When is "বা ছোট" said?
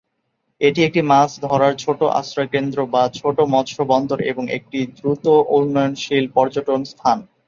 2.93-3.37